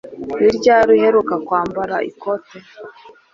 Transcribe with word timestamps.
Ni 0.41 0.51
ryari 0.57 0.89
uheruka 0.97 1.35
kwambara 1.45 1.95
ikote? 2.09 2.57